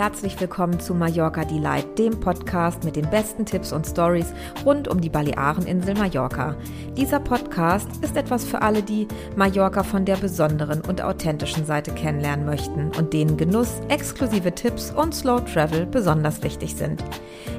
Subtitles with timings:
[0.00, 4.32] herzlich willkommen zu Mallorca Delight, dem Podcast mit den besten Tipps und Stories
[4.64, 6.56] rund um die Baleareninsel Mallorca.
[6.96, 12.46] Dieser Podcast ist etwas für alle, die Mallorca von der besonderen und authentischen Seite kennenlernen
[12.46, 17.04] möchten und denen Genuss, exklusive Tipps und Slow Travel besonders wichtig sind.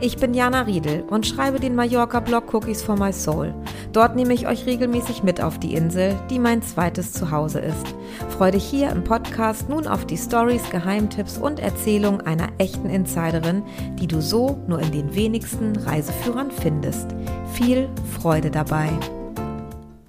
[0.00, 3.54] Ich bin Jana Riedel und schreibe den Mallorca-Blog Cookies for My Soul.
[3.94, 7.94] Dort nehme ich euch regelmäßig mit auf die Insel, die mein zweites Zuhause ist.
[8.36, 13.62] Freue dich hier im Podcast nun auf die Stories, Geheimtipps und Erzählungen einer echten Insiderin,
[14.00, 17.08] die du so nur in den wenigsten Reiseführern findest.
[17.52, 17.88] Viel
[18.18, 18.90] Freude dabei.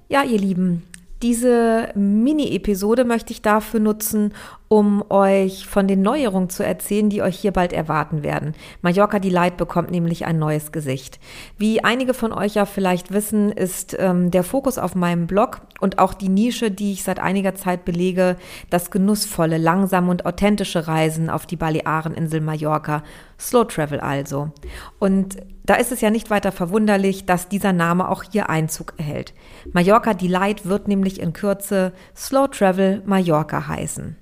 [0.08, 0.82] Ja, ihr Lieben,
[1.22, 4.32] diese Mini-Episode möchte ich dafür nutzen,
[4.68, 8.54] um euch von den Neuerungen zu erzählen, die euch hier bald erwarten werden.
[8.82, 11.18] Mallorca Delight bekommt nämlich ein neues Gesicht.
[11.56, 15.98] Wie einige von euch ja vielleicht wissen, ist ähm, der Fokus auf meinem Blog und
[15.98, 18.36] auch die Nische, die ich seit einiger Zeit belege,
[18.68, 23.02] das genussvolle, langsame und authentische Reisen auf die Baleareninsel Mallorca.
[23.40, 24.50] Slow Travel also.
[24.98, 29.32] Und da ist es ja nicht weiter verwunderlich, dass dieser Name auch hier Einzug erhält.
[29.72, 34.16] Mallorca Delight wird nämlich in Kürze Slow Travel Mallorca heißen.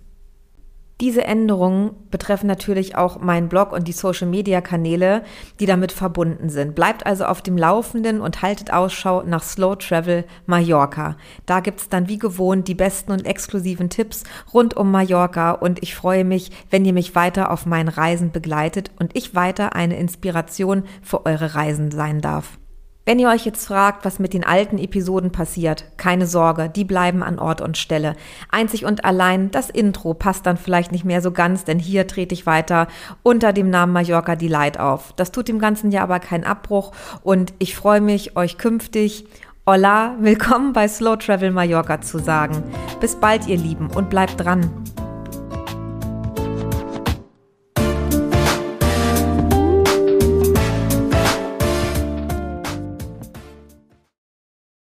[1.03, 5.25] Diese Änderungen betreffen natürlich auch meinen Blog und die Social-Media-Kanäle,
[5.61, 6.75] die damit verbunden sind.
[6.75, 11.19] Bleibt also auf dem Laufenden und haltet Ausschau nach Slow Travel Mallorca.
[11.45, 14.25] Da gibt's dann wie gewohnt die besten und exklusiven Tipps
[14.55, 18.91] rund um Mallorca und ich freue mich, wenn ihr mich weiter auf meinen Reisen begleitet
[18.99, 22.59] und ich weiter eine Inspiration für eure Reisen sein darf.
[23.09, 27.23] Wenn ihr euch jetzt fragt, was mit den alten Episoden passiert, keine Sorge, die bleiben
[27.23, 28.17] an Ort und Stelle.
[28.51, 32.35] Einzig und allein das Intro passt dann vielleicht nicht mehr so ganz, denn hier trete
[32.35, 32.89] ich weiter
[33.23, 35.13] unter dem Namen Mallorca Delight auf.
[35.15, 36.91] Das tut dem Ganzen ja aber keinen Abbruch
[37.23, 39.29] und ich freue mich, euch künftig
[39.69, 42.65] Hola, willkommen bei Slow Travel Mallorca zu sagen.
[43.01, 44.69] Bis bald, ihr Lieben, und bleibt dran.